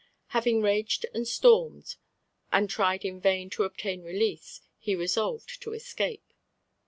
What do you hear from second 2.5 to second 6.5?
and tried in vain to obtain release, he resolved to escape.